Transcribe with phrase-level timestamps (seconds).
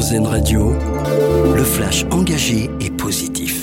[0.00, 0.72] Radio,
[1.54, 3.59] le flash engagé et positif.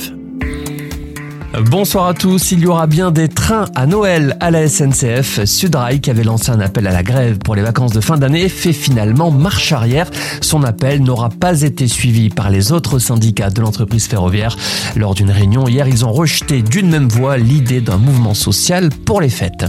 [1.53, 2.51] Bonsoir à tous.
[2.51, 5.45] Il y aura bien des trains à Noël à la SNCF.
[5.45, 8.49] Sudrail, qui avait lancé un appel à la grève pour les vacances de fin d'année,
[8.49, 10.11] fait finalement marche arrière.
[10.41, 14.57] Son appel n'aura pas été suivi par les autres syndicats de l'entreprise ferroviaire.
[14.97, 19.21] Lors d'une réunion hier, ils ont rejeté d'une même voix l'idée d'un mouvement social pour
[19.21, 19.65] les fêtes.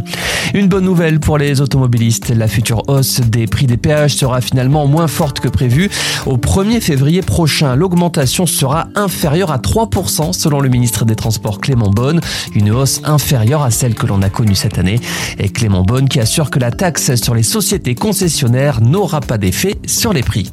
[0.55, 2.31] Une bonne nouvelle pour les automobilistes.
[2.31, 5.91] La future hausse des prix des péages sera finalement moins forte que prévu.
[6.27, 12.21] Au 1er février prochain, l'augmentation sera inférieure à 3% selon le ministre des Transports Bonne,
[12.55, 15.01] une hausse inférieure à celle que l'on a connue cette année.
[15.39, 19.77] Et Clément Bonne qui assure que la taxe sur les sociétés concessionnaires n'aura pas d'effet
[19.87, 20.53] sur les prix.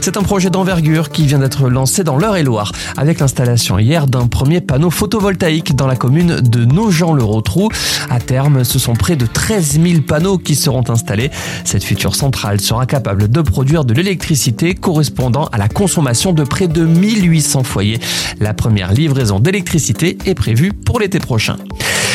[0.00, 4.60] C'est un projet d'envergure qui vient d'être lancé dans l'Eure-et-Loire avec l'installation hier d'un premier
[4.60, 7.70] panneau photovoltaïque dans la commune de Nogent-le-Rotrou.
[8.10, 11.30] À terme, ce sont près de 13 000 panneaux qui seront installés.
[11.64, 16.68] Cette future centrale sera capable de produire de l'électricité correspondant à la consommation de près
[16.68, 18.00] de 1800 foyers.
[18.40, 21.56] La première livraison d'électricité est prévue pour l'été prochain.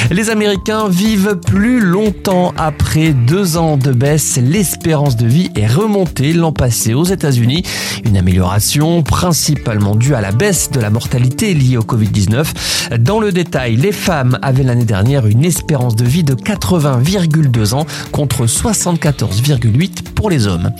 [0.10, 4.40] Les Américains vivent plus longtemps après deux ans de baisse.
[4.42, 7.64] L'espérance de vie est remontée l'an passé aux États-Unis.
[8.04, 12.98] Une amélioration principalement due à la baisse de la mortalité liée au Covid-19.
[13.00, 17.86] Dans le détail, les femmes avaient l'année dernière une espérance de vie de 80,2 ans
[18.12, 20.72] contre 74,8 pour les hommes.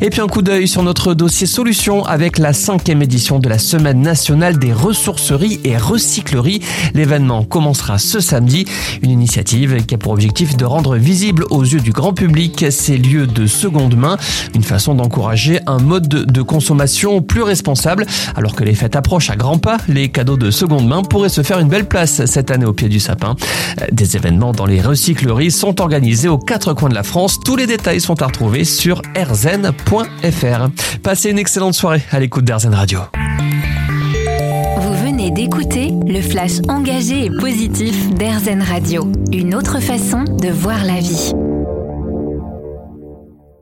[0.00, 3.58] Et puis un coup d'œil sur notre dossier solution avec la cinquième édition de la
[3.58, 6.60] Semaine nationale des ressourceries et recycleries.
[6.94, 8.66] L'événement commencera ce samedi.
[9.02, 12.98] Une initiative qui a pour objectif de rendre visible aux yeux du grand public ces
[12.98, 14.16] lieux de seconde main.
[14.54, 18.06] Une façon d'encourager un mode de consommation plus responsable.
[18.34, 21.42] Alors que les fêtes approchent à grands pas, les cadeaux de seconde main pourraient se
[21.42, 23.36] faire une belle place cette année au pied du sapin.
[23.92, 27.38] Des événements dans les recycleries sont organisés aux quatre coins de la France.
[27.44, 29.00] Tous les détails sont à retrouver sur
[31.02, 33.00] Passez une excellente soirée à l'écoute d'Airzen Radio.
[34.78, 39.10] Vous venez d'écouter le flash engagé et positif d'Airzen Radio.
[39.32, 41.32] Une autre façon de voir la vie.